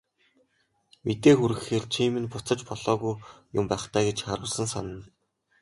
[1.05, 3.15] Мэдээ хүргэхээр чи минь буцаж болоогүй
[3.59, 5.03] юм байх даа гэж харуусан санана.